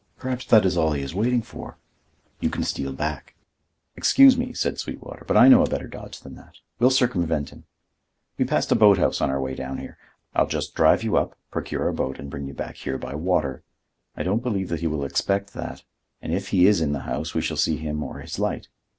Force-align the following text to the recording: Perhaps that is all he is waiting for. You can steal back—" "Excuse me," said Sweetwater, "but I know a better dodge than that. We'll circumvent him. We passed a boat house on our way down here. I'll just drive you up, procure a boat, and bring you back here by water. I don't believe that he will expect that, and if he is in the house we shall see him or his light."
Perhaps 0.17 0.45
that 0.47 0.65
is 0.65 0.75
all 0.75 0.93
he 0.93 1.03
is 1.03 1.13
waiting 1.13 1.43
for. 1.43 1.77
You 2.39 2.49
can 2.49 2.63
steal 2.63 2.91
back—" 2.91 3.35
"Excuse 3.95 4.35
me," 4.35 4.51
said 4.51 4.79
Sweetwater, 4.79 5.23
"but 5.27 5.37
I 5.37 5.47
know 5.47 5.61
a 5.63 5.69
better 5.69 5.87
dodge 5.87 6.21
than 6.21 6.33
that. 6.33 6.55
We'll 6.79 6.89
circumvent 6.89 7.51
him. 7.51 7.65
We 8.35 8.45
passed 8.45 8.71
a 8.71 8.75
boat 8.75 8.97
house 8.97 9.21
on 9.21 9.29
our 9.29 9.39
way 9.39 9.53
down 9.53 9.77
here. 9.77 9.99
I'll 10.33 10.47
just 10.47 10.73
drive 10.73 11.03
you 11.03 11.17
up, 11.17 11.37
procure 11.51 11.87
a 11.87 11.93
boat, 11.93 12.17
and 12.17 12.31
bring 12.31 12.47
you 12.47 12.53
back 12.55 12.77
here 12.77 12.97
by 12.97 13.13
water. 13.13 13.61
I 14.17 14.23
don't 14.23 14.41
believe 14.41 14.69
that 14.69 14.79
he 14.81 14.87
will 14.87 15.05
expect 15.05 15.53
that, 15.53 15.83
and 16.19 16.33
if 16.33 16.47
he 16.47 16.65
is 16.65 16.81
in 16.81 16.93
the 16.93 17.01
house 17.01 17.35
we 17.35 17.41
shall 17.43 17.55
see 17.55 17.77
him 17.77 18.01
or 18.01 18.21
his 18.21 18.39
light." 18.39 18.69